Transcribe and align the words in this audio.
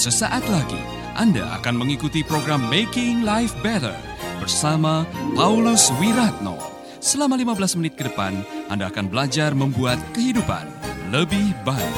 Sesaat 0.00 0.48
lagi 0.48 0.80
Anda 1.12 1.60
akan 1.60 1.84
mengikuti 1.84 2.24
program 2.24 2.72
Making 2.72 3.20
Life 3.20 3.52
Better 3.60 3.92
bersama 4.40 5.04
Paulus 5.36 5.92
Wiratno. 6.00 6.56
Selama 7.04 7.36
15 7.36 7.76
menit 7.76 8.00
ke 8.00 8.08
depan, 8.08 8.32
Anda 8.72 8.88
akan 8.88 9.12
belajar 9.12 9.52
membuat 9.52 10.00
kehidupan 10.16 10.64
lebih 11.12 11.52
baik. 11.68 11.96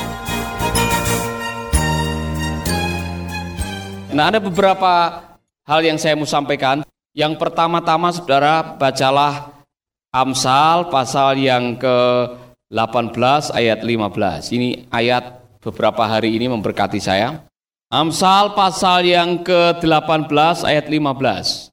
Nah, 4.10 4.34
ada 4.34 4.42
beberapa 4.42 5.22
hal 5.62 5.86
yang 5.86 5.94
saya 5.94 6.18
mau 6.18 6.26
sampaikan. 6.26 6.82
Yang 7.14 7.38
pertama-tama, 7.38 8.10
saudara, 8.10 8.66
bacalah 8.82 9.62
Amsal 10.10 10.90
pasal 10.90 11.38
yang 11.38 11.78
ke-18 11.78 13.54
ayat 13.54 13.78
15. 13.86 14.50
Ini 14.50 14.90
ayat 14.90 15.38
beberapa 15.62 16.02
hari 16.02 16.34
ini 16.34 16.50
memberkati 16.50 16.98
saya. 16.98 17.51
Amsal 17.92 18.56
pasal 18.56 19.04
yang 19.04 19.44
ke-18 19.44 20.64
ayat 20.64 20.88
15. 20.88 21.68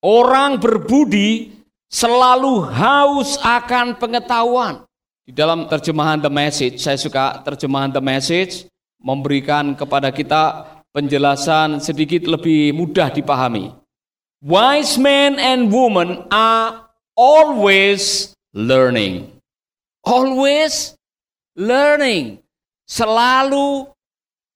Orang 0.00 0.56
berbudi 0.56 1.52
selalu 1.84 2.64
haus 2.64 3.36
akan 3.44 3.92
pengetahuan. 4.00 4.88
Di 5.20 5.36
dalam 5.36 5.68
terjemahan 5.68 6.16
The 6.16 6.32
Message, 6.32 6.80
saya 6.80 6.96
suka 6.96 7.44
terjemahan 7.44 7.92
The 7.92 8.00
Message 8.00 8.72
memberikan 9.04 9.76
kepada 9.76 10.08
kita 10.08 10.64
penjelasan 10.96 11.76
sedikit 11.84 12.24
lebih 12.24 12.72
mudah 12.72 13.12
dipahami. 13.12 13.76
Wise 14.40 14.96
men 14.96 15.36
and 15.36 15.68
women 15.68 16.24
are 16.32 16.88
always 17.12 18.32
learning. 18.56 19.28
Always 20.08 20.96
learning. 21.52 22.40
Selalu 22.88 23.92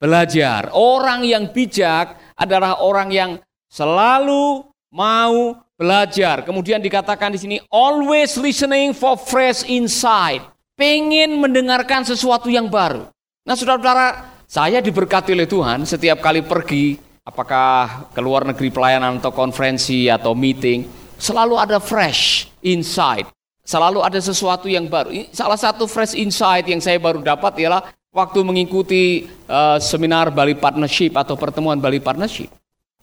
belajar. 0.05 0.69
Orang 0.77 1.25
yang 1.25 1.49
bijak 1.49 2.37
adalah 2.37 2.85
orang 2.85 3.09
yang 3.09 3.31
selalu 3.73 4.69
mau 4.93 5.57
belajar. 5.81 6.45
Kemudian 6.45 6.85
dikatakan 6.85 7.33
di 7.33 7.41
sini 7.41 7.57
always 7.73 8.37
listening 8.37 8.93
for 8.93 9.17
fresh 9.17 9.65
insight. 9.65 10.45
Pengen 10.77 11.41
mendengarkan 11.41 12.05
sesuatu 12.05 12.53
yang 12.53 12.69
baru. 12.69 13.09
Nah, 13.49 13.55
saudara-saudara, 13.57 14.37
saya 14.45 14.83
diberkati 14.85 15.33
oleh 15.33 15.49
Tuhan 15.49 15.87
setiap 15.87 16.19
kali 16.21 16.43
pergi, 16.45 16.99
apakah 17.25 18.11
ke 18.11 18.21
luar 18.21 18.45
negeri 18.45 18.75
pelayanan 18.75 19.23
atau 19.23 19.31
konferensi 19.31 20.11
atau 20.11 20.35
meeting, 20.35 20.85
selalu 21.17 21.55
ada 21.57 21.79
fresh 21.79 22.51
insight. 22.61 23.31
Selalu 23.65 24.05
ada 24.05 24.21
sesuatu 24.21 24.69
yang 24.69 24.91
baru. 24.91 25.31
Salah 25.33 25.57
satu 25.57 25.89
fresh 25.89 26.13
insight 26.19 26.69
yang 26.69 26.85
saya 26.85 27.01
baru 27.01 27.25
dapat 27.25 27.57
ialah 27.65 27.87
waktu 28.15 28.47
mengikuti 28.47 29.27
uh, 29.51 29.83
seminar 29.83 30.31
Bali 30.31 30.55
Partnership 30.55 31.19
atau 31.19 31.35
pertemuan 31.35 31.83
Bali 31.83 31.99
Partnership. 31.99 32.49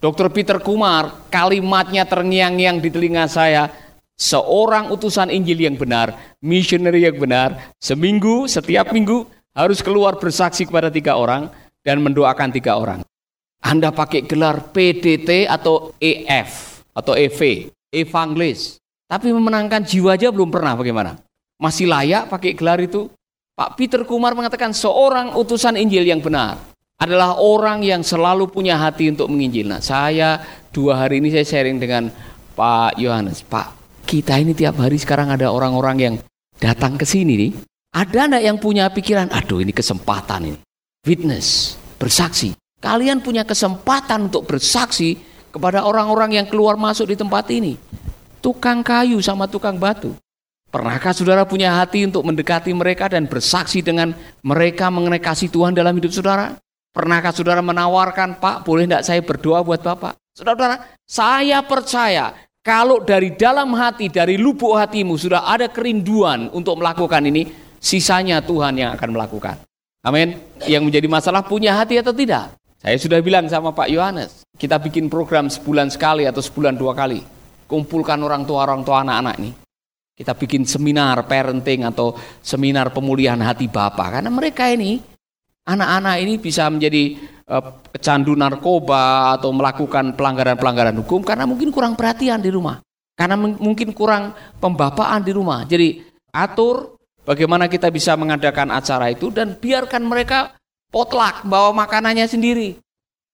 Dr. 0.01 0.33
Peter 0.33 0.57
Kumar, 0.57 1.29
kalimatnya 1.29 2.07
terngiang-ngiang 2.07 2.81
di 2.81 2.89
telinga 2.89 3.29
saya, 3.29 3.69
seorang 4.17 4.89
utusan 4.89 5.29
Injil 5.29 5.61
yang 5.61 5.77
benar, 5.77 6.17
missionary 6.41 7.05
yang 7.05 7.19
benar, 7.21 7.75
seminggu, 7.77 8.49
setiap 8.49 8.89
minggu 8.89 9.29
harus 9.53 9.83
keluar 9.83 10.17
bersaksi 10.17 10.65
kepada 10.65 10.89
tiga 10.89 11.19
orang 11.19 11.53
dan 11.85 12.01
mendoakan 12.01 12.49
tiga 12.49 12.81
orang. 12.81 13.05
Anda 13.61 13.93
pakai 13.93 14.25
gelar 14.25 14.73
PDT 14.73 15.45
atau 15.45 15.93
EF 16.01 16.81
atau 16.97 17.13
EV, 17.13 17.69
evangelis. 17.93 18.81
Tapi 19.05 19.29
memenangkan 19.29 19.85
jiwa 19.85 20.17
aja 20.17 20.33
belum 20.33 20.49
pernah 20.49 20.73
bagaimana? 20.73 21.19
Masih 21.61 21.85
layak 21.85 22.25
pakai 22.25 22.57
gelar 22.57 22.81
itu? 22.81 23.05
Pak 23.51 23.77
Peter 23.77 24.01
Kumar 24.07 24.33
mengatakan 24.33 24.71
seorang 24.71 25.35
utusan 25.35 25.75
Injil 25.77 26.07
yang 26.07 26.23
benar 26.23 26.57
adalah 27.01 27.37
orang 27.37 27.85
yang 27.85 28.01
selalu 28.05 28.49
punya 28.49 28.77
hati 28.77 29.09
untuk 29.09 29.29
menginjil. 29.29 29.69
Nah, 29.69 29.81
saya 29.81 30.41
dua 30.69 31.05
hari 31.05 31.21
ini 31.21 31.33
saya 31.33 31.45
sharing 31.45 31.77
dengan 31.81 32.13
Pak 32.53 33.01
Yohanes. 33.01 33.41
Pak, 33.41 34.01
kita 34.05 34.37
ini 34.37 34.53
tiap 34.53 34.77
hari 34.77 35.01
sekarang 35.01 35.33
ada 35.33 35.49
orang-orang 35.49 35.97
yang 35.97 36.15
datang 36.61 36.95
ke 36.95 37.05
sini 37.05 37.33
nih. 37.37 37.51
Ada 37.91 38.31
enggak 38.31 38.43
yang 38.47 38.57
punya 38.61 38.85
pikiran, 38.87 39.27
aduh 39.33 39.59
ini 39.59 39.75
kesempatan 39.75 40.47
ini. 40.47 40.59
Witness, 41.03 41.75
bersaksi. 41.99 42.55
Kalian 42.79 43.19
punya 43.19 43.43
kesempatan 43.43 44.31
untuk 44.31 44.47
bersaksi 44.47 45.19
kepada 45.51 45.83
orang-orang 45.83 46.39
yang 46.39 46.47
keluar 46.47 46.79
masuk 46.79 47.11
di 47.11 47.19
tempat 47.19 47.51
ini. 47.51 47.75
Tukang 48.39 48.81
kayu 48.81 49.19
sama 49.19 49.45
tukang 49.45 49.75
batu. 49.75 50.15
Pernahkah 50.71 51.11
saudara 51.11 51.43
punya 51.43 51.83
hati 51.83 52.07
untuk 52.07 52.23
mendekati 52.23 52.71
mereka 52.71 53.11
dan 53.11 53.27
bersaksi 53.27 53.83
dengan 53.83 54.15
mereka 54.39 54.87
mengenai 54.87 55.19
kasih 55.19 55.51
Tuhan 55.51 55.75
dalam 55.75 55.91
hidup 55.99 56.15
saudara? 56.15 56.55
Pernahkah 56.95 57.35
saudara 57.35 57.59
menawarkan, 57.59 58.39
Pak, 58.39 58.63
boleh 58.63 58.87
tidak 58.87 59.03
saya 59.03 59.19
berdoa 59.19 59.67
buat 59.67 59.83
Bapak? 59.83 60.15
Saudara-saudara, 60.31 60.95
saya 61.03 61.59
percaya 61.59 62.31
kalau 62.63 63.03
dari 63.03 63.35
dalam 63.35 63.75
hati, 63.75 64.07
dari 64.07 64.39
lubuk 64.39 64.79
hatimu 64.79 65.19
sudah 65.19 65.43
ada 65.43 65.67
kerinduan 65.67 66.47
untuk 66.55 66.79
melakukan 66.79 67.19
ini, 67.27 67.51
sisanya 67.83 68.39
Tuhan 68.39 68.79
yang 68.79 68.95
akan 68.95 69.11
melakukan. 69.11 69.59
Amin. 70.07 70.39
Yang 70.63 70.83
menjadi 70.87 71.07
masalah 71.11 71.43
punya 71.43 71.75
hati 71.75 71.99
atau 71.99 72.15
tidak? 72.15 72.55
Saya 72.79 72.95
sudah 72.95 73.19
bilang 73.19 73.43
sama 73.51 73.75
Pak 73.75 73.91
Yohanes, 73.91 74.47
kita 74.55 74.79
bikin 74.79 75.11
program 75.11 75.51
sebulan 75.51 75.91
sekali 75.91 76.23
atau 76.23 76.39
sebulan 76.39 76.79
dua 76.79 76.95
kali. 76.95 77.21
Kumpulkan 77.67 78.23
orang 78.23 78.47
tua-orang 78.47 78.87
tua 78.87 79.03
anak-anak 79.03 79.35
ini. 79.37 79.60
Kita 80.21 80.37
bikin 80.37 80.69
seminar 80.69 81.25
parenting 81.25 81.81
atau 81.81 82.13
seminar 82.45 82.93
pemulihan 82.93 83.41
hati 83.41 83.65
Bapak. 83.65 84.21
Karena 84.21 84.29
mereka 84.29 84.69
ini, 84.69 85.01
anak-anak 85.65 86.15
ini 86.21 86.37
bisa 86.37 86.69
menjadi 86.69 87.17
uh, 87.49 87.81
pecandu 87.89 88.37
narkoba 88.37 89.33
atau 89.33 89.49
melakukan 89.49 90.13
pelanggaran-pelanggaran 90.13 90.93
hukum 91.01 91.25
karena 91.25 91.49
mungkin 91.49 91.73
kurang 91.73 91.97
perhatian 91.97 92.37
di 92.37 92.53
rumah. 92.53 92.77
Karena 93.17 93.33
mungkin 93.33 93.97
kurang 93.97 94.37
pembapaan 94.61 95.25
di 95.25 95.33
rumah. 95.33 95.65
Jadi 95.65 96.05
atur 96.29 97.01
bagaimana 97.25 97.65
kita 97.65 97.89
bisa 97.89 98.13
mengadakan 98.13 98.69
acara 98.69 99.09
itu 99.09 99.33
dan 99.33 99.57
biarkan 99.57 100.05
mereka 100.05 100.53
potluck 100.93 101.41
bawa 101.49 101.73
makanannya 101.73 102.29
sendiri. 102.29 102.77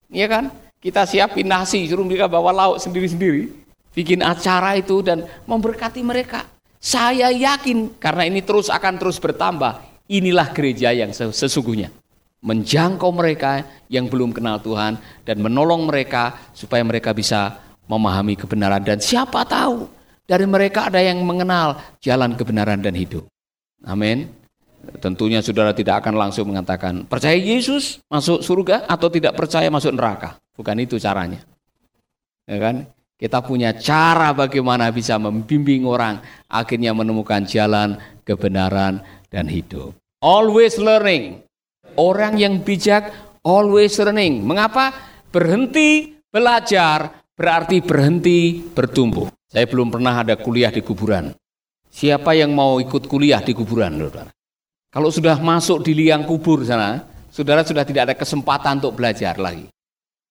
Iya 0.08 0.28
kan? 0.32 0.44
Kita 0.80 1.04
siapin 1.04 1.52
nasi, 1.52 1.84
suruh 1.84 2.08
mereka 2.08 2.32
bawa 2.32 2.56
lauk 2.56 2.80
sendiri-sendiri. 2.80 3.52
Bikin 3.92 4.24
acara 4.24 4.80
itu 4.80 5.04
dan 5.04 5.28
memberkati 5.44 6.00
mereka. 6.00 6.48
Saya 6.78 7.34
yakin 7.34 7.98
karena 7.98 8.24
ini 8.30 8.46
terus 8.46 8.70
akan 8.70 8.96
terus 9.02 9.18
bertambah. 9.18 9.84
Inilah 10.08 10.56
gereja 10.56 10.96
yang 10.96 11.12
sesungguhnya. 11.12 11.92
Menjangkau 12.40 13.12
mereka 13.12 13.66
yang 13.92 14.08
belum 14.08 14.32
kenal 14.32 14.64
Tuhan 14.64 14.96
dan 15.28 15.38
menolong 15.44 15.90
mereka 15.90 16.54
supaya 16.56 16.80
mereka 16.86 17.12
bisa 17.12 17.60
memahami 17.90 18.40
kebenaran 18.40 18.84
dan 18.84 19.00
siapa 19.04 19.44
tahu 19.44 19.90
dari 20.28 20.44
mereka 20.44 20.92
ada 20.92 21.00
yang 21.00 21.24
mengenal 21.24 21.80
jalan 22.04 22.36
kebenaran 22.36 22.84
dan 22.84 22.94
hidup. 22.94 23.26
Amin. 23.88 24.28
Tentunya 25.00 25.44
saudara 25.44 25.76
tidak 25.76 26.04
akan 26.04 26.16
langsung 26.16 26.48
mengatakan 26.48 27.04
percaya 27.08 27.36
Yesus 27.36 28.00
masuk 28.08 28.40
surga 28.44 28.88
atau 28.88 29.12
tidak 29.12 29.36
percaya 29.36 29.68
masuk 29.68 29.92
neraka. 29.96 30.40
Bukan 30.56 30.78
itu 30.80 30.96
caranya. 31.00 31.44
Ya 32.48 32.60
kan? 32.60 32.88
Kita 33.18 33.42
punya 33.42 33.74
cara 33.74 34.30
bagaimana 34.30 34.94
bisa 34.94 35.18
membimbing 35.18 35.90
orang 35.90 36.22
akhirnya 36.46 36.94
menemukan 36.94 37.50
jalan 37.50 37.98
kebenaran 38.22 39.02
dan 39.34 39.50
hidup. 39.50 39.98
Always 40.22 40.78
learning. 40.78 41.42
Orang 41.98 42.38
yang 42.38 42.62
bijak 42.62 43.10
always 43.42 43.98
learning. 43.98 44.46
Mengapa? 44.46 44.94
Berhenti 45.34 46.14
belajar 46.30 47.26
berarti 47.34 47.82
berhenti 47.82 48.62
bertumbuh. 48.62 49.34
Saya 49.50 49.66
belum 49.66 49.90
pernah 49.90 50.22
ada 50.22 50.38
kuliah 50.38 50.70
di 50.70 50.86
kuburan. 50.86 51.34
Siapa 51.90 52.38
yang 52.38 52.54
mau 52.54 52.78
ikut 52.78 53.10
kuliah 53.10 53.42
di 53.42 53.58
kuburan, 53.58 53.98
saudara? 53.98 54.30
Kalau 54.94 55.10
sudah 55.10 55.42
masuk 55.42 55.82
di 55.82 55.98
liang 55.98 56.22
kubur 56.30 56.62
sana, 56.62 57.02
saudara 57.34 57.66
sudah 57.66 57.82
tidak 57.82 58.14
ada 58.14 58.16
kesempatan 58.18 58.78
untuk 58.78 59.02
belajar 59.02 59.34
lagi. 59.42 59.66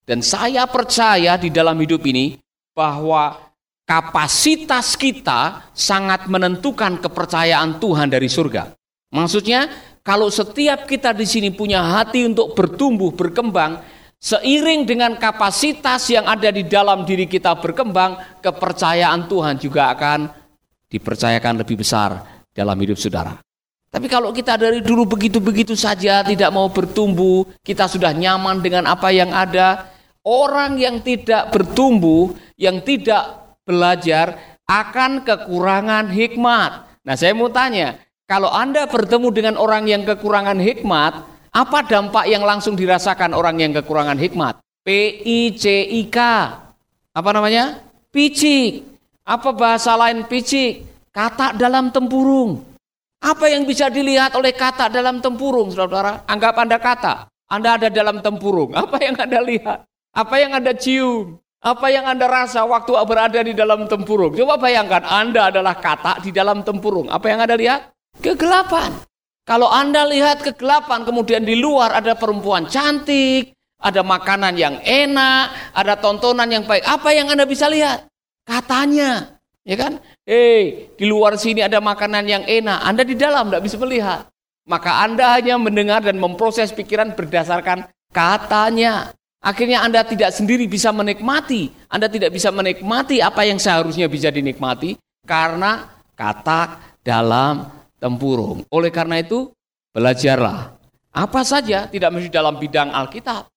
Dan 0.07 0.23
saya 0.23 0.71
percaya 0.71 1.35
di 1.35 1.51
dalam 1.51 1.75
hidup 1.83 2.07
ini, 2.07 2.39
bahwa 2.77 3.41
kapasitas 3.89 4.93
kita 5.01 5.73
sangat 5.73 6.29
menentukan 6.29 7.01
kepercayaan 7.01 7.81
Tuhan 7.81 8.13
dari 8.13 8.29
surga. 8.29 8.77
Maksudnya, 9.17 9.73
kalau 10.05 10.29
setiap 10.29 10.85
kita 10.85 11.17
di 11.17 11.25
sini 11.25 11.49
punya 11.49 11.81
hati 11.81 12.29
untuk 12.29 12.53
bertumbuh, 12.53 13.17
berkembang, 13.17 13.81
seiring 14.21 14.85
dengan 14.85 15.17
kapasitas 15.17 16.05
yang 16.13 16.29
ada 16.29 16.53
di 16.53 16.69
dalam 16.69 17.09
diri 17.09 17.25
kita 17.25 17.57
berkembang, 17.57 18.45
kepercayaan 18.45 19.25
Tuhan 19.25 19.57
juga 19.57 19.97
akan 19.97 20.29
dipercayakan 20.93 21.65
lebih 21.65 21.81
besar 21.81 22.45
dalam 22.53 22.77
hidup 22.77 23.01
saudara. 23.01 23.41
Tapi 23.89 24.13
kalau 24.13 24.29
kita 24.37 24.61
dari 24.61 24.85
dulu 24.85 25.09
begitu-begitu 25.09 25.73
saja 25.73 26.21
tidak 26.21 26.53
mau 26.53 26.69
bertumbuh, 26.69 27.49
kita 27.65 27.89
sudah 27.89 28.13
nyaman 28.13 28.61
dengan 28.61 28.85
apa 28.85 29.09
yang 29.09 29.33
ada, 29.33 29.96
Orang 30.27 30.75
yang 30.83 31.07
tidak 31.07 31.55
bertumbuh, 31.55 32.35
yang 32.59 32.83
tidak 32.83 33.55
belajar 33.63 34.59
akan 34.67 35.23
kekurangan 35.23 36.11
hikmat. 36.11 36.99
Nah, 37.07 37.15
saya 37.15 37.31
mau 37.31 37.47
tanya, 37.47 37.95
kalau 38.27 38.51
Anda 38.51 38.91
bertemu 38.91 39.31
dengan 39.31 39.55
orang 39.55 39.87
yang 39.87 40.03
kekurangan 40.03 40.59
hikmat, 40.59 41.37
Apa 41.57 41.89
dampak 41.89 42.29
yang 42.29 42.45
langsung 42.45 42.77
dirasakan 42.77 43.33
orang 43.33 43.57
yang 43.57 43.73
kekurangan 43.73 44.21
hikmat? 44.21 44.61
P-I-C-I-K. 44.85 46.19
Apa 47.17 47.31
namanya? 47.33 47.81
Picik. 48.13 48.85
Apa 49.25 49.57
bahasa 49.57 49.97
lain 49.97 50.29
picik? 50.29 50.85
Kata 51.09 51.57
dalam 51.57 51.89
tempurung. 51.89 52.61
Apa 53.25 53.49
yang 53.49 53.65
bisa 53.65 53.89
dilihat 53.89 54.37
oleh 54.37 54.53
kata 54.53 54.93
dalam 54.93 55.25
tempurung, 55.25 55.73
saudara? 55.73 56.29
Anggap 56.29 56.61
Anda 56.61 56.77
kata. 56.77 57.15
Anda 57.49 57.81
ada 57.81 57.89
dalam 57.89 58.21
tempurung. 58.21 58.77
Apa 58.77 59.01
yang 59.01 59.17
Anda 59.17 59.41
lihat? 59.41 59.89
Apa 60.17 60.41
yang 60.41 60.57
Anda 60.57 60.73
cium? 60.73 61.37
Apa 61.61 61.93
yang 61.93 62.09
Anda 62.09 62.25
rasa 62.25 62.65
waktu 62.65 62.97
berada 63.05 63.41
di 63.45 63.53
dalam 63.53 63.85
tempurung? 63.85 64.33
Coba 64.33 64.57
bayangkan, 64.57 65.05
Anda 65.05 65.53
adalah 65.53 65.77
kata 65.77 66.25
di 66.25 66.33
dalam 66.33 66.65
tempurung. 66.65 67.13
Apa 67.13 67.29
yang 67.29 67.45
Anda 67.45 67.61
lihat? 67.61 67.93
Kegelapan. 68.25 68.97
Kalau 69.45 69.69
Anda 69.69 70.09
lihat 70.09 70.41
kegelapan, 70.41 71.05
kemudian 71.05 71.45
di 71.45 71.61
luar 71.61 72.01
ada 72.01 72.17
perempuan 72.17 72.65
cantik, 72.65 73.53
ada 73.77 74.01
makanan 74.01 74.57
yang 74.57 74.81
enak, 74.81 75.75
ada 75.77 75.95
tontonan 76.01 76.49
yang 76.49 76.65
baik. 76.65 76.83
Apa 76.83 77.13
yang 77.13 77.29
Anda 77.29 77.45
bisa 77.45 77.69
lihat? 77.69 78.09
Katanya, 78.47 79.37
ya 79.69 79.77
kan? 79.77 80.01
Eh, 80.25 80.91
di 80.97 81.05
luar 81.05 81.37
sini 81.37 81.61
ada 81.61 81.79
makanan 81.79 82.25
yang 82.25 82.43
enak. 82.47 82.79
Anda 82.83 83.03
di 83.05 83.15
dalam 83.15 83.53
tidak 83.53 83.63
bisa 83.69 83.77
melihat. 83.77 84.27
Maka 84.67 85.05
Anda 85.05 85.35
hanya 85.39 85.61
mendengar 85.61 86.03
dan 86.03 86.19
memproses 86.19 86.73
pikiran 86.73 87.15
berdasarkan 87.15 87.87
katanya. 88.11 89.13
Akhirnya 89.45 89.85
Anda 89.85 90.03
tidak 90.03 90.33
sendiri 90.33 90.67
bisa 90.67 90.91
menikmati. 90.91 91.71
Anda 91.87 92.09
tidak 92.09 92.35
bisa 92.35 92.51
menikmati 92.51 93.21
apa 93.21 93.45
yang 93.47 93.61
seharusnya 93.61 94.09
bisa 94.09 94.33
dinikmati 94.33 94.97
karena 95.23 96.03
kata 96.17 96.81
dalam 97.05 97.69
tempurung. 98.01 98.65
Oleh 98.73 98.91
karena 98.91 99.21
itu, 99.21 99.53
belajarlah. 99.93 100.75
Apa 101.17 101.41
saja, 101.47 101.89
tidak 101.89 102.13
mesti 102.13 102.29
dalam 102.29 102.57
bidang 102.61 102.93
Alkitab. 102.93 103.49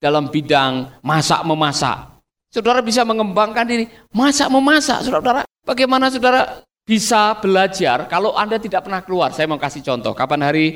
Dalam 0.00 0.32
bidang 0.32 1.00
masak-memasak. 1.04 2.20
Saudara 2.50 2.80
bisa 2.80 3.04
mengembangkan 3.04 3.64
diri. 3.68 3.84
Masak-memasak, 4.10 5.06
saudara. 5.06 5.44
Bagaimana 5.62 6.08
saudara 6.08 6.64
bisa 6.88 7.36
belajar 7.38 8.08
kalau 8.08 8.34
Anda 8.34 8.56
tidak 8.56 8.88
pernah 8.88 9.04
keluar? 9.04 9.30
Saya 9.30 9.46
mau 9.46 9.60
kasih 9.60 9.84
contoh. 9.84 10.16
Kapan 10.16 10.40
hari 10.50 10.66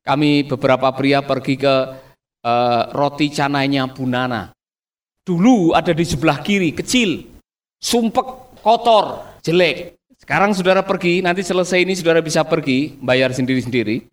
kami 0.00 0.48
beberapa 0.48 0.90
pria 0.96 1.20
pergi 1.20 1.60
ke 1.60 1.74
uh, 2.44 2.92
roti 2.92 3.32
canainya 3.32 3.88
Bunana. 3.90 4.52
Dulu 5.24 5.76
ada 5.76 5.92
di 5.92 6.04
sebelah 6.04 6.40
kiri, 6.40 6.72
kecil, 6.72 7.28
sumpek, 7.78 8.58
kotor, 8.64 9.38
jelek. 9.44 9.96
Sekarang 10.20 10.52
saudara 10.52 10.84
pergi, 10.84 11.24
nanti 11.24 11.40
selesai 11.40 11.82
ini 11.84 11.96
saudara 11.96 12.20
bisa 12.20 12.44
pergi, 12.44 12.96
bayar 13.00 13.32
sendiri-sendiri. 13.32 14.04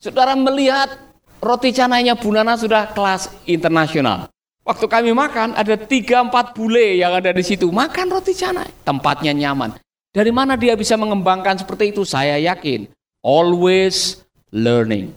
Saudara 0.00 0.32
melihat 0.34 0.96
roti 1.40 1.70
canainya 1.72 2.16
Bunana 2.16 2.56
sudah 2.56 2.90
kelas 2.92 3.30
internasional. 3.44 4.28
Waktu 4.60 4.86
kami 4.86 5.10
makan, 5.16 5.56
ada 5.56 5.74
tiga 5.74 6.20
empat 6.20 6.52
bule 6.52 7.00
yang 7.00 7.16
ada 7.16 7.32
di 7.32 7.42
situ. 7.42 7.72
Makan 7.72 8.06
roti 8.12 8.36
canai. 8.36 8.68
Tempatnya 8.84 9.32
nyaman. 9.32 9.74
Dari 10.12 10.30
mana 10.30 10.54
dia 10.54 10.76
bisa 10.76 10.98
mengembangkan 11.00 11.58
seperti 11.58 11.96
itu? 11.96 12.04
Saya 12.04 12.36
yakin. 12.38 12.86
Always 13.24 14.20
learning. 14.52 15.16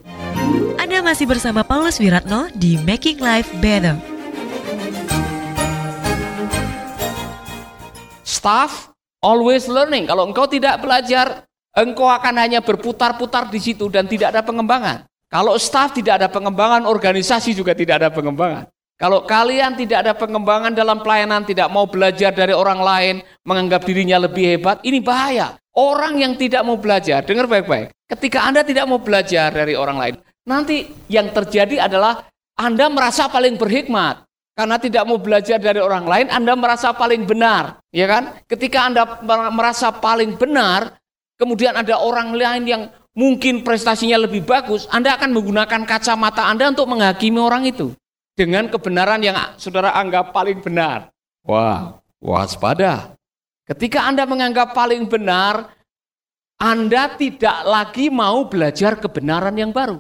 Masih 1.04 1.28
bersama 1.28 1.68
Paulus 1.68 2.00
Wiratno 2.00 2.48
di 2.56 2.80
Making 2.80 3.20
Life 3.20 3.52
Better. 3.60 4.00
Staff 8.24 8.94
Always 9.24 9.72
learning. 9.72 10.04
Kalau 10.04 10.28
engkau 10.28 10.48
tidak 10.48 10.84
belajar, 10.84 11.48
engkau 11.76 12.12
akan 12.12 12.36
hanya 12.44 12.60
berputar-putar 12.60 13.48
di 13.48 13.60
situ 13.60 13.88
dan 13.88 14.04
tidak 14.04 14.36
ada 14.36 14.44
pengembangan. 14.44 15.08
Kalau 15.32 15.56
staff 15.56 15.96
tidak 15.96 16.20
ada 16.20 16.28
pengembangan, 16.28 16.84
organisasi 16.84 17.56
juga 17.56 17.72
tidak 17.72 18.04
ada 18.04 18.12
pengembangan. 18.12 18.68
Kalau 19.00 19.24
kalian 19.24 19.80
tidak 19.80 20.08
ada 20.08 20.14
pengembangan 20.16 20.76
dalam 20.76 21.00
pelayanan, 21.00 21.48
tidak 21.48 21.72
mau 21.72 21.88
belajar 21.88 22.36
dari 22.36 22.52
orang 22.52 22.80
lain, 22.84 23.16
menganggap 23.48 23.88
dirinya 23.88 24.24
lebih 24.28 24.60
hebat, 24.60 24.84
ini 24.84 25.00
bahaya. 25.00 25.56
Orang 25.72 26.20
yang 26.20 26.36
tidak 26.36 26.64
mau 26.68 26.76
belajar, 26.76 27.24
dengar 27.24 27.48
baik-baik. 27.48 27.96
Ketika 28.12 28.44
Anda 28.44 28.62
tidak 28.62 28.86
mau 28.86 29.00
belajar 29.00 29.50
dari 29.50 29.74
orang 29.74 29.98
lain, 29.98 30.16
nanti 30.48 30.92
yang 31.08 31.32
terjadi 31.32 31.88
adalah 31.88 32.28
Anda 32.56 32.88
merasa 32.88 33.28
paling 33.28 33.58
berhikmat. 33.58 34.24
Karena 34.54 34.78
tidak 34.78 35.10
mau 35.10 35.18
belajar 35.18 35.58
dari 35.58 35.82
orang 35.82 36.06
lain, 36.06 36.28
Anda 36.30 36.54
merasa 36.54 36.94
paling 36.94 37.26
benar, 37.26 37.82
ya 37.90 38.06
kan? 38.06 38.38
Ketika 38.46 38.86
Anda 38.86 39.18
merasa 39.50 39.90
paling 39.90 40.38
benar, 40.38 40.94
kemudian 41.42 41.74
ada 41.74 41.98
orang 41.98 42.38
lain 42.38 42.64
yang 42.70 42.84
mungkin 43.18 43.66
prestasinya 43.66 44.22
lebih 44.22 44.46
bagus, 44.46 44.86
Anda 44.94 45.18
akan 45.18 45.34
menggunakan 45.34 45.90
kacamata 45.90 46.46
Anda 46.46 46.70
untuk 46.70 46.86
menghakimi 46.86 47.42
orang 47.42 47.66
itu 47.66 47.98
dengan 48.38 48.70
kebenaran 48.70 49.26
yang 49.26 49.58
saudara 49.58 49.94
anggap 49.98 50.30
paling 50.30 50.62
benar. 50.62 51.10
Wah, 51.42 51.98
waspada. 52.22 53.18
Ketika 53.66 54.06
Anda 54.06 54.30
menganggap 54.30 54.78
paling 54.78 55.10
benar, 55.10 55.74
Anda 56.62 57.10
tidak 57.18 57.58
lagi 57.66 58.14
mau 58.14 58.46
belajar 58.46 59.02
kebenaran 59.02 59.58
yang 59.58 59.74
baru. 59.74 59.98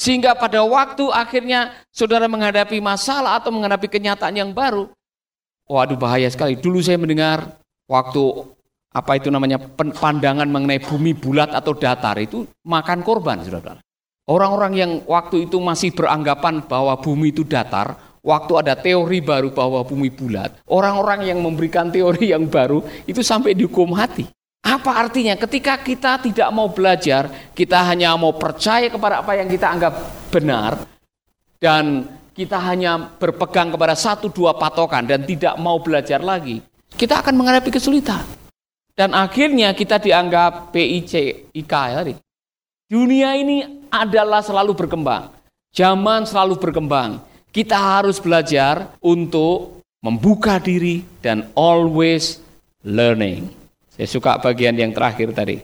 Sehingga 0.00 0.32
pada 0.32 0.64
waktu 0.64 1.12
akhirnya 1.12 1.76
saudara 1.92 2.24
menghadapi 2.24 2.80
masalah 2.80 3.36
atau 3.36 3.52
menghadapi 3.52 3.84
kenyataan 3.84 4.32
yang 4.32 4.48
baru, 4.56 4.88
waduh 5.68 6.00
bahaya 6.00 6.24
sekali. 6.32 6.56
Dulu 6.56 6.80
saya 6.80 6.96
mendengar 6.96 7.60
waktu 7.84 8.48
apa 8.96 9.20
itu 9.20 9.28
namanya 9.28 9.60
pandangan 9.76 10.48
mengenai 10.48 10.80
bumi 10.80 11.12
bulat 11.12 11.52
atau 11.52 11.76
datar 11.76 12.16
itu 12.16 12.48
makan 12.64 13.04
korban, 13.04 13.44
saudara. 13.44 13.76
Orang-orang 14.24 14.72
yang 14.72 14.92
waktu 15.04 15.44
itu 15.44 15.60
masih 15.60 15.92
beranggapan 15.92 16.64
bahwa 16.64 16.96
bumi 16.96 17.36
itu 17.36 17.44
datar, 17.44 18.00
waktu 18.24 18.52
ada 18.56 18.72
teori 18.80 19.20
baru 19.20 19.52
bahwa 19.52 19.84
bumi 19.84 20.08
bulat, 20.08 20.64
orang-orang 20.64 21.28
yang 21.28 21.44
memberikan 21.44 21.92
teori 21.92 22.32
yang 22.32 22.48
baru 22.48 22.80
itu 23.04 23.20
sampai 23.20 23.52
dihukum 23.52 23.92
hati. 23.92 24.24
Apa 24.60 25.08
artinya? 25.08 25.34
Ketika 25.40 25.80
kita 25.80 26.20
tidak 26.20 26.48
mau 26.52 26.68
belajar, 26.68 27.52
kita 27.56 27.80
hanya 27.88 28.12
mau 28.20 28.36
percaya 28.36 28.92
kepada 28.92 29.24
apa 29.24 29.32
yang 29.36 29.48
kita 29.48 29.66
anggap 29.72 29.94
benar, 30.28 30.84
dan 31.56 32.04
kita 32.36 32.60
hanya 32.60 33.08
berpegang 33.20 33.72
kepada 33.72 33.96
satu 33.96 34.28
dua 34.28 34.56
patokan 34.56 35.04
dan 35.04 35.24
tidak 35.24 35.56
mau 35.56 35.80
belajar 35.80 36.20
lagi, 36.20 36.60
kita 36.96 37.20
akan 37.24 37.34
menghadapi 37.40 37.72
kesulitan. 37.72 38.24
Dan 38.96 39.16
akhirnya 39.16 39.72
kita 39.72 39.96
dianggap 39.96 40.76
PIC, 40.76 41.12
IK 41.56 41.72
ya. 41.72 42.00
Dunia 42.90 43.38
ini 43.38 43.86
adalah 43.88 44.44
selalu 44.44 44.76
berkembang. 44.76 45.32
Zaman 45.72 46.28
selalu 46.28 46.58
berkembang. 46.58 47.22
Kita 47.48 47.98
harus 47.98 48.20
belajar 48.20 48.92
untuk 49.00 49.80
membuka 50.04 50.60
diri 50.60 51.00
dan 51.22 51.48
always 51.56 52.42
learning. 52.84 53.59
Saya 54.00 54.16
suka 54.16 54.40
bagian 54.40 54.72
yang 54.80 54.96
terakhir 54.96 55.28
tadi. 55.36 55.60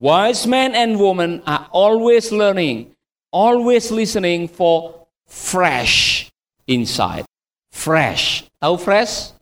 Wise 0.00 0.48
men 0.48 0.72
and 0.72 0.96
women 0.96 1.44
are 1.44 1.68
always 1.76 2.32
learning, 2.32 2.96
always 3.36 3.92
listening 3.92 4.48
for 4.48 5.04
fresh 5.28 6.24
insight. 6.64 7.28
Fresh. 7.68 8.48
Tahu 8.64 8.80
fresh? 8.80 9.36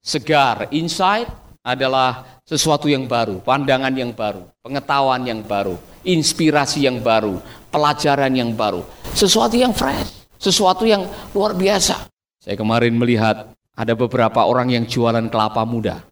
Segar. 0.00 0.72
Insight 0.72 1.28
adalah 1.60 2.40
sesuatu 2.48 2.88
yang 2.88 3.04
baru, 3.04 3.44
pandangan 3.44 3.92
yang 3.92 4.16
baru, 4.16 4.48
pengetahuan 4.64 5.20
yang 5.28 5.44
baru, 5.44 5.76
inspirasi 6.00 6.88
yang 6.88 7.04
baru, 7.04 7.44
pelajaran 7.68 8.32
yang 8.32 8.56
baru. 8.56 8.80
Sesuatu 9.12 9.60
yang 9.60 9.76
fresh, 9.76 10.24
sesuatu 10.40 10.88
yang 10.88 11.04
luar 11.36 11.52
biasa. 11.52 12.08
Saya 12.40 12.56
kemarin 12.56 12.96
melihat 12.96 13.52
ada 13.76 13.92
beberapa 13.92 14.48
orang 14.48 14.72
yang 14.72 14.88
jualan 14.88 15.28
kelapa 15.28 15.60
muda. 15.68 16.08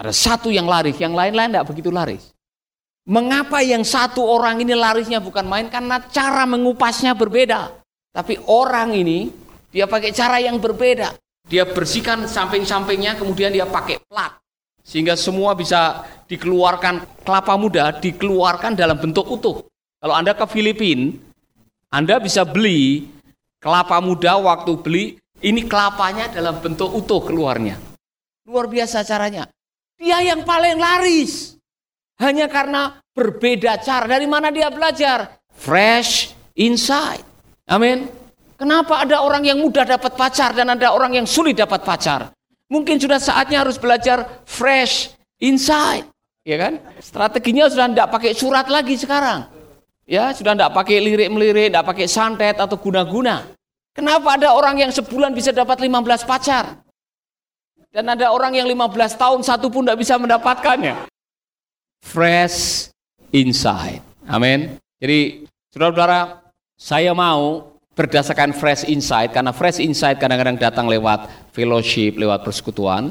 Ada 0.00 0.16
satu 0.16 0.48
yang 0.48 0.64
laris, 0.64 0.96
yang 0.96 1.12
lain-lain 1.12 1.52
tidak 1.52 1.68
begitu 1.68 1.92
laris. 1.92 2.32
Mengapa 3.04 3.60
yang 3.60 3.84
satu 3.84 4.24
orang 4.24 4.64
ini 4.64 4.72
larisnya 4.72 5.20
bukan 5.20 5.44
main? 5.44 5.68
Karena 5.68 6.00
cara 6.08 6.48
mengupasnya 6.48 7.12
berbeda. 7.12 7.68
Tapi 8.08 8.40
orang 8.48 8.96
ini, 8.96 9.28
dia 9.68 9.84
pakai 9.84 10.16
cara 10.16 10.40
yang 10.40 10.56
berbeda. 10.56 11.20
Dia 11.44 11.68
bersihkan 11.68 12.24
samping-sampingnya, 12.24 13.20
kemudian 13.20 13.52
dia 13.52 13.68
pakai 13.68 14.00
plat. 14.08 14.40
Sehingga 14.80 15.20
semua 15.20 15.52
bisa 15.52 16.08
dikeluarkan, 16.32 17.20
kelapa 17.20 17.60
muda 17.60 17.92
dikeluarkan 17.92 18.80
dalam 18.80 18.96
bentuk 18.96 19.28
utuh. 19.28 19.68
Kalau 20.00 20.16
Anda 20.16 20.32
ke 20.32 20.48
Filipina, 20.48 21.12
Anda 21.92 22.16
bisa 22.16 22.48
beli 22.48 23.04
kelapa 23.60 24.00
muda 24.00 24.40
waktu 24.40 24.72
beli, 24.80 25.04
ini 25.44 25.68
kelapanya 25.68 26.32
dalam 26.32 26.56
bentuk 26.56 26.88
utuh 26.88 27.20
keluarnya. 27.20 27.76
Luar 28.48 28.64
biasa 28.64 29.04
caranya. 29.04 29.44
Dia 30.00 30.24
yang 30.24 30.48
paling 30.48 30.80
laris. 30.80 31.60
Hanya 32.16 32.48
karena 32.48 33.04
berbeda 33.12 33.76
cara. 33.84 34.08
Dari 34.08 34.24
mana 34.24 34.48
dia 34.48 34.72
belajar? 34.72 35.36
Fresh 35.52 36.32
inside. 36.56 37.20
Amin. 37.68 38.08
Kenapa 38.56 39.04
ada 39.04 39.20
orang 39.20 39.44
yang 39.44 39.60
mudah 39.60 39.84
dapat 39.84 40.16
pacar 40.16 40.56
dan 40.56 40.72
ada 40.72 40.96
orang 40.96 41.20
yang 41.20 41.28
sulit 41.28 41.56
dapat 41.56 41.84
pacar? 41.84 42.32
Mungkin 42.72 42.96
sudah 42.96 43.20
saatnya 43.20 43.60
harus 43.60 43.76
belajar 43.76 44.44
fresh 44.48 45.12
inside. 45.40 46.08
Ya 46.48 46.56
kan? 46.56 46.80
Strateginya 47.00 47.68
sudah 47.68 47.92
tidak 47.92 48.08
pakai 48.08 48.32
surat 48.32 48.66
lagi 48.72 48.96
sekarang. 48.96 49.48
Ya, 50.08 50.32
sudah 50.34 50.58
tidak 50.58 50.74
pakai 50.74 50.96
lirik-melirik, 50.98 51.70
tidak 51.70 51.86
pakai 51.86 52.06
santet 52.10 52.56
atau 52.58 52.74
guna-guna. 52.80 53.46
Kenapa 53.94 54.34
ada 54.34 54.56
orang 54.56 54.80
yang 54.80 54.90
sebulan 54.90 55.30
bisa 55.36 55.52
dapat 55.54 55.78
15 55.82 56.24
pacar? 56.26 56.82
Dan 57.90 58.06
ada 58.06 58.30
orang 58.30 58.54
yang 58.54 58.70
15 58.70 59.18
tahun 59.18 59.40
satu 59.42 59.66
pun 59.66 59.82
tidak 59.82 59.98
bisa 59.98 60.14
mendapatkannya. 60.14 61.10
Fresh 62.06 62.90
inside. 63.34 63.98
Amin. 64.30 64.78
Jadi, 65.02 65.42
saudara-saudara, 65.74 66.38
saya 66.78 67.10
mau 67.10 67.74
berdasarkan 67.98 68.54
fresh 68.54 68.86
insight, 68.86 69.34
karena 69.34 69.50
fresh 69.50 69.82
insight 69.82 70.22
kadang-kadang 70.22 70.54
datang 70.54 70.86
lewat 70.86 71.26
fellowship, 71.50 72.14
lewat 72.14 72.46
persekutuan. 72.46 73.10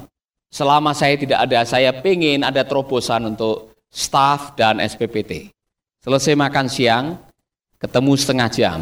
Selama 0.49 0.95
saya 0.95 1.19
tidak 1.19 1.45
ada, 1.45 1.61
saya 1.67 1.91
pengen 1.93 2.41
ada 2.47 2.63
terobosan 2.63 3.35
untuk 3.35 3.75
staff 3.91 4.55
dan 4.55 4.79
SPPT. 4.79 5.51
Selesai 6.01 6.33
makan 6.33 6.65
siang, 6.71 7.05
ketemu 7.77 8.15
setengah 8.15 8.49
jam, 8.49 8.79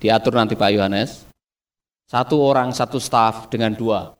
diatur 0.00 0.34
nanti 0.34 0.56
Pak 0.56 0.72
Yohanes, 0.72 1.28
satu 2.08 2.40
orang, 2.40 2.72
satu 2.72 2.96
staff 2.96 3.46
dengan 3.52 3.76
dua 3.76 4.17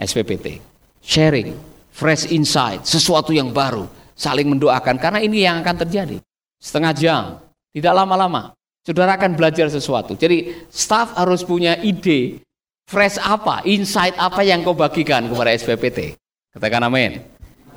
SPPT. 0.00 0.64
Sharing, 1.04 1.52
fresh 1.92 2.32
insight, 2.32 2.88
sesuatu 2.88 3.36
yang 3.36 3.52
baru, 3.52 3.84
saling 4.16 4.48
mendoakan, 4.48 4.96
karena 4.96 5.20
ini 5.20 5.44
yang 5.44 5.60
akan 5.60 5.76
terjadi. 5.84 6.16
Setengah 6.56 6.92
jam, 6.96 7.22
tidak 7.72 7.92
lama-lama, 7.92 8.56
saudara 8.84 9.20
akan 9.20 9.36
belajar 9.36 9.68
sesuatu. 9.68 10.16
Jadi 10.16 10.66
staff 10.72 11.16
harus 11.16 11.44
punya 11.44 11.76
ide, 11.80 12.40
fresh 12.88 13.20
apa, 13.20 13.60
insight 13.68 14.16
apa 14.16 14.40
yang 14.40 14.64
kau 14.64 14.76
bagikan 14.76 15.28
kepada 15.28 15.52
SPPT. 15.52 16.16
Katakan 16.50 16.88
amin. 16.88 17.22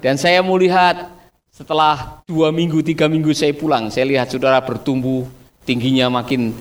Dan 0.03 0.19
saya 0.19 0.43
melihat 0.43 1.11
setelah 1.53 2.25
dua 2.25 2.49
minggu, 2.49 2.81
tiga 2.81 3.05
minggu 3.05 3.31
saya 3.31 3.53
pulang, 3.53 3.87
saya 3.93 4.09
lihat 4.09 4.33
saudara 4.33 4.59
bertumbuh, 4.59 5.23
tingginya 5.63 6.09
makin 6.09 6.51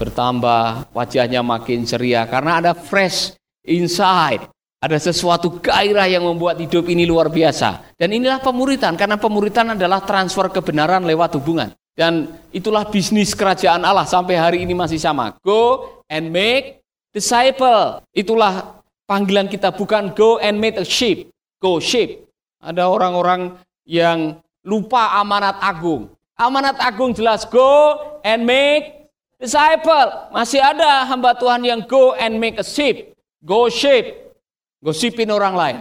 bertambah, 0.00 0.88
wajahnya 0.96 1.44
makin 1.44 1.84
ceria, 1.84 2.24
karena 2.24 2.62
ada 2.64 2.72
fresh 2.72 3.36
inside. 3.66 4.48
Ada 4.78 5.10
sesuatu 5.10 5.58
gairah 5.58 6.06
yang 6.06 6.22
membuat 6.22 6.62
hidup 6.62 6.86
ini 6.86 7.02
luar 7.02 7.26
biasa. 7.26 7.98
Dan 7.98 8.14
inilah 8.14 8.38
pemuritan, 8.38 8.94
karena 8.94 9.18
pemuritan 9.18 9.74
adalah 9.74 10.06
transfer 10.06 10.46
kebenaran 10.54 11.02
lewat 11.02 11.34
hubungan. 11.34 11.74
Dan 11.98 12.30
itulah 12.54 12.86
bisnis 12.86 13.34
kerajaan 13.34 13.82
Allah 13.82 14.06
sampai 14.06 14.38
hari 14.38 14.58
ini 14.62 14.70
masih 14.78 15.02
sama. 15.02 15.34
Go 15.42 15.98
and 16.06 16.30
make 16.30 16.78
disciple. 17.10 17.98
Itulah 18.14 18.78
panggilan 19.10 19.50
kita, 19.50 19.74
bukan 19.74 20.14
go 20.14 20.38
and 20.38 20.62
make 20.62 20.78
a 20.78 20.86
sheep. 20.86 21.26
Go 21.58 21.82
sheep. 21.82 22.22
Ada 22.62 22.86
orang-orang 22.86 23.58
yang 23.82 24.38
lupa 24.62 25.18
amanat 25.18 25.58
agung. 25.58 26.06
Amanat 26.38 26.78
agung 26.78 27.10
jelas 27.10 27.42
go 27.50 27.98
and 28.22 28.46
make 28.46 29.10
disciple. 29.42 30.30
Masih 30.30 30.62
ada 30.62 31.02
hamba 31.02 31.34
Tuhan 31.34 31.66
yang 31.66 31.82
go 31.82 32.14
and 32.14 32.38
make 32.38 32.62
a 32.62 32.66
sheep. 32.66 33.10
Go 33.42 33.66
sheep. 33.66 34.27
Gosipin 34.78 35.30
orang 35.34 35.54
lain. 35.54 35.78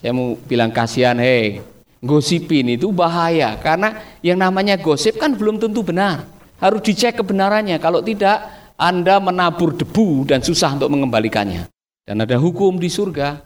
Saya 0.00 0.12
mau 0.16 0.34
bilang 0.48 0.72
kasihan, 0.72 1.16
hei, 1.20 1.60
gosipin 2.00 2.74
itu 2.74 2.88
bahaya. 2.90 3.56
Karena 3.60 4.00
yang 4.24 4.40
namanya 4.40 4.80
gosip 4.80 5.20
kan 5.20 5.36
belum 5.36 5.60
tentu 5.60 5.84
benar. 5.84 6.24
Harus 6.58 6.80
dicek 6.80 7.20
kebenarannya. 7.20 7.76
Kalau 7.76 8.00
tidak, 8.00 8.44
Anda 8.80 9.20
menabur 9.20 9.76
debu 9.76 10.24
dan 10.24 10.40
susah 10.40 10.74
untuk 10.74 10.88
mengembalikannya. 10.90 11.68
Dan 12.04 12.24
ada 12.24 12.36
hukum 12.40 12.76
di 12.80 12.88
surga. 12.88 13.44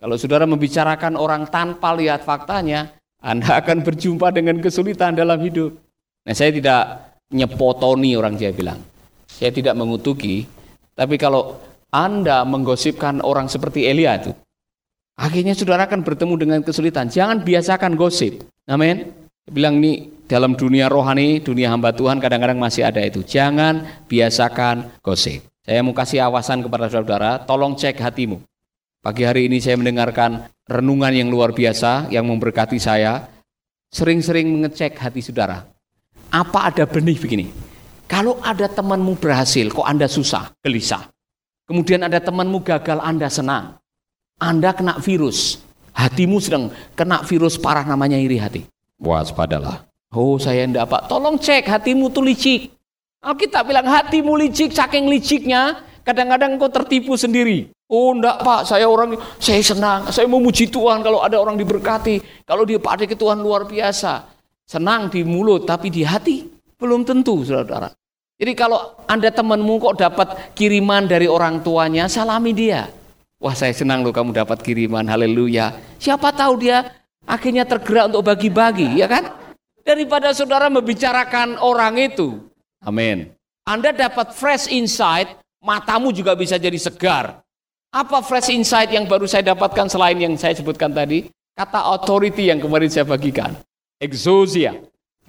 Kalau 0.00 0.20
saudara 0.20 0.44
membicarakan 0.44 1.16
orang 1.16 1.48
tanpa 1.48 1.96
lihat 1.96 2.24
faktanya, 2.28 2.92
anda 3.24 3.56
akan 3.64 3.80
berjumpa 3.80 4.28
dengan 4.36 4.60
kesulitan 4.60 5.16
dalam 5.16 5.40
hidup. 5.40 5.72
Nah, 6.28 6.36
saya 6.36 6.52
tidak 6.52 7.16
nyepotoni 7.32 8.12
orang 8.12 8.36
Jawa 8.36 8.52
bilang. 8.52 8.80
Saya 9.24 9.50
tidak 9.50 9.74
mengutuki, 9.74 10.44
tapi 10.92 11.16
kalau 11.16 11.58
Anda 11.94 12.42
menggosipkan 12.42 13.22
orang 13.22 13.46
seperti 13.46 13.86
Elia 13.86 14.18
itu, 14.18 14.34
akhirnya 15.14 15.54
saudara 15.54 15.86
akan 15.86 16.02
bertemu 16.02 16.34
dengan 16.34 16.60
kesulitan. 16.66 17.06
Jangan 17.06 17.46
biasakan 17.46 17.94
gosip. 17.94 18.42
Amin. 18.66 19.14
Bilang 19.46 19.78
ini 19.78 20.10
dalam 20.26 20.58
dunia 20.58 20.90
rohani, 20.90 21.38
dunia 21.38 21.70
hamba 21.70 21.94
Tuhan 21.94 22.18
kadang-kadang 22.18 22.58
masih 22.58 22.82
ada 22.82 22.98
itu. 22.98 23.22
Jangan 23.22 24.04
biasakan 24.10 24.98
gosip. 25.06 25.46
Saya 25.62 25.86
mau 25.86 25.94
kasih 25.94 26.26
awasan 26.26 26.66
kepada 26.66 26.90
saudara, 26.90 27.38
tolong 27.46 27.78
cek 27.78 28.02
hatimu. 28.02 28.42
Pagi 28.98 29.22
hari 29.22 29.46
ini 29.46 29.62
saya 29.62 29.78
mendengarkan 29.78 30.50
renungan 30.66 31.14
yang 31.14 31.30
luar 31.30 31.54
biasa 31.54 32.10
yang 32.10 32.26
memberkati 32.26 32.82
saya, 32.82 33.30
sering-sering 33.94 34.50
mengecek 34.50 34.98
hati 34.98 35.22
saudara. 35.22 35.62
Apa 36.34 36.74
ada 36.74 36.90
benih 36.90 37.20
begini? 37.20 37.46
Kalau 38.10 38.42
ada 38.42 38.66
temanmu 38.66 39.14
berhasil, 39.16 39.70
kok 39.70 39.86
Anda 39.86 40.10
susah, 40.10 40.50
gelisah. 40.60 41.13
Kemudian 41.64 42.04
ada 42.04 42.20
temanmu 42.20 42.60
gagal, 42.60 43.00
Anda 43.00 43.32
senang. 43.32 43.80
Anda 44.36 44.76
kena 44.76 45.00
virus, 45.00 45.62
hatimu 45.96 46.36
sedang 46.42 46.68
kena 46.92 47.24
virus 47.24 47.56
parah 47.56 47.86
namanya 47.86 48.20
iri 48.20 48.36
hati. 48.36 48.66
Waspadalah. 49.00 49.88
Oh 50.14 50.38
saya 50.38 50.62
enggak 50.68 50.86
pak, 50.86 51.02
tolong 51.10 51.40
cek 51.40 51.66
hatimu 51.66 52.12
tuh 52.12 52.22
licik. 52.22 52.70
Alkitab 53.24 53.66
bilang 53.66 53.88
hatimu 53.88 54.36
licik, 54.36 54.76
saking 54.76 55.08
liciknya, 55.08 55.80
kadang-kadang 56.04 56.60
kau 56.60 56.68
tertipu 56.68 57.16
sendiri. 57.16 57.72
Oh 57.88 58.12
enggak 58.12 58.44
pak, 58.44 58.68
saya 58.68 58.84
orang, 58.84 59.16
saya 59.40 59.64
senang, 59.64 60.12
saya 60.12 60.28
memuji 60.28 60.68
Tuhan 60.68 61.00
kalau 61.00 61.24
ada 61.24 61.40
orang 61.40 61.56
diberkati. 61.56 62.44
Kalau 62.44 62.68
dia 62.68 62.76
pakai 62.76 63.08
ke 63.08 63.16
Tuhan 63.16 63.40
luar 63.40 63.64
biasa. 63.64 64.28
Senang 64.68 65.08
di 65.08 65.24
mulut, 65.24 65.64
tapi 65.64 65.88
di 65.88 66.04
hati 66.04 66.44
belum 66.76 67.08
tentu 67.08 67.40
saudara. 67.44 67.88
Jadi 68.34 68.52
kalau 68.58 68.98
anda 69.06 69.30
temanmu 69.30 69.78
kok 69.78 69.96
dapat 70.02 70.28
kiriman 70.58 71.06
dari 71.06 71.30
orang 71.30 71.62
tuanya, 71.62 72.10
salami 72.10 72.50
dia. 72.50 72.90
Wah 73.38 73.54
saya 73.54 73.70
senang 73.70 74.02
loh 74.02 74.10
kamu 74.10 74.34
dapat 74.34 74.58
kiriman, 74.64 75.06
haleluya. 75.06 75.78
Siapa 76.02 76.34
tahu 76.34 76.66
dia 76.66 76.90
akhirnya 77.28 77.62
tergerak 77.62 78.10
untuk 78.10 78.26
bagi-bagi, 78.26 78.98
ya 78.98 79.06
kan? 79.06 79.30
Daripada 79.84 80.32
saudara 80.34 80.66
membicarakan 80.72 81.60
orang 81.60 82.00
itu. 82.00 82.40
Amin. 82.82 83.30
Anda 83.68 83.94
dapat 83.94 84.34
fresh 84.34 84.66
insight, 84.68 85.30
matamu 85.62 86.10
juga 86.10 86.34
bisa 86.34 86.58
jadi 86.58 86.76
segar. 86.76 87.44
Apa 87.94 88.18
fresh 88.24 88.50
insight 88.50 88.90
yang 88.90 89.06
baru 89.06 89.30
saya 89.30 89.54
dapatkan 89.54 89.86
selain 89.86 90.18
yang 90.18 90.34
saya 90.34 90.58
sebutkan 90.58 90.90
tadi? 90.90 91.30
Kata 91.54 91.86
authority 91.94 92.50
yang 92.50 92.58
kemarin 92.58 92.90
saya 92.90 93.06
bagikan. 93.06 93.54
Exousia. 94.02 94.74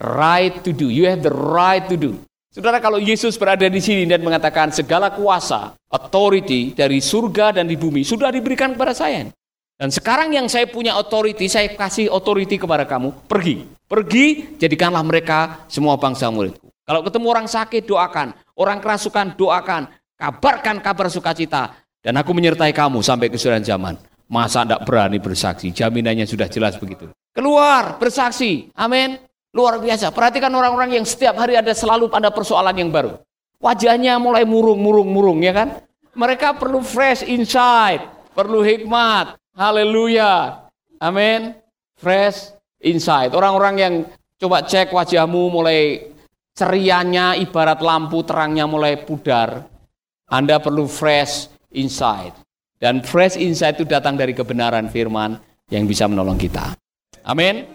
Right 0.02 0.66
to 0.66 0.74
do. 0.74 0.90
You 0.90 1.06
have 1.06 1.22
the 1.22 1.32
right 1.32 1.86
to 1.86 1.96
do. 1.96 2.18
Saudara 2.56 2.80
kalau 2.80 3.04
Yesus 3.04 3.36
berada 3.36 3.68
di 3.68 3.84
sini 3.84 4.08
dan 4.08 4.24
mengatakan 4.24 4.72
segala 4.72 5.12
kuasa, 5.12 5.76
authority 5.92 6.72
dari 6.72 7.04
surga 7.04 7.52
dan 7.52 7.68
di 7.68 7.76
bumi 7.76 8.08
sudah 8.08 8.32
diberikan 8.32 8.72
kepada 8.72 8.96
saya. 8.96 9.28
Dan 9.76 9.92
sekarang 9.92 10.32
yang 10.32 10.48
saya 10.48 10.64
punya 10.64 10.96
authority, 10.96 11.52
saya 11.52 11.68
kasih 11.76 12.08
authority 12.08 12.56
kepada 12.56 12.88
kamu, 12.88 13.12
pergi. 13.28 13.68
Pergi, 13.92 14.56
jadikanlah 14.56 15.04
mereka 15.04 15.68
semua 15.68 16.00
bangsa 16.00 16.32
muridku. 16.32 16.72
Kalau 16.88 17.04
ketemu 17.04 17.28
orang 17.28 17.48
sakit, 17.52 17.84
doakan. 17.84 18.32
Orang 18.56 18.80
kerasukan, 18.80 19.36
doakan. 19.36 19.92
Kabarkan 20.16 20.80
kabar 20.80 21.12
sukacita. 21.12 21.76
Dan 22.00 22.16
aku 22.16 22.32
menyertai 22.32 22.72
kamu 22.72 23.04
sampai 23.04 23.28
kesudahan 23.28 23.68
zaman. 23.68 24.00
Masa 24.32 24.64
tidak 24.64 24.88
berani 24.88 25.20
bersaksi? 25.20 25.76
Jaminannya 25.76 26.24
sudah 26.24 26.48
jelas 26.48 26.80
begitu. 26.80 27.12
Keluar, 27.36 28.00
bersaksi. 28.00 28.72
Amin. 28.80 29.20
Luar 29.56 29.80
biasa. 29.80 30.12
Perhatikan 30.12 30.52
orang-orang 30.52 31.00
yang 31.00 31.06
setiap 31.08 31.40
hari 31.40 31.56
ada 31.56 31.72
selalu 31.72 32.12
ada 32.12 32.28
persoalan 32.28 32.76
yang 32.76 32.92
baru. 32.92 33.16
Wajahnya 33.64 34.20
mulai 34.20 34.44
murung-murung-murung 34.44 35.40
ya 35.40 35.56
kan. 35.56 35.80
Mereka 36.12 36.60
perlu 36.60 36.84
fresh 36.84 37.24
inside. 37.24 38.04
Perlu 38.36 38.60
hikmat. 38.60 39.40
Haleluya. 39.56 40.68
Amin. 41.00 41.56
Fresh 41.96 42.52
inside. 42.84 43.32
Orang-orang 43.32 43.76
yang 43.80 43.94
coba 44.36 44.68
cek 44.68 44.92
wajahmu 44.92 45.48
mulai 45.48 46.12
cerianya 46.52 47.40
ibarat 47.40 47.80
lampu 47.80 48.28
terangnya 48.28 48.68
mulai 48.68 49.00
pudar. 49.00 49.72
Anda 50.28 50.60
perlu 50.60 50.84
fresh 50.84 51.48
insight. 51.72 52.36
Dan 52.76 53.08
fresh 53.08 53.40
insight 53.40 53.80
itu 53.80 53.88
datang 53.88 54.20
dari 54.20 54.36
kebenaran 54.36 54.92
firman 54.92 55.40
yang 55.72 55.88
bisa 55.88 56.12
menolong 56.12 56.36
kita. 56.36 56.76
Amin. 57.24 57.75